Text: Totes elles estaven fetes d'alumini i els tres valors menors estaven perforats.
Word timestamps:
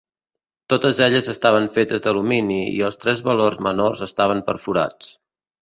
Totes 0.73 1.01
elles 1.07 1.29
estaven 1.33 1.67
fetes 1.75 2.01
d'alumini 2.07 2.59
i 2.79 2.83
els 2.89 2.99
tres 3.05 3.21
valors 3.31 3.63
menors 3.69 4.05
estaven 4.11 4.43
perforats. 4.49 5.17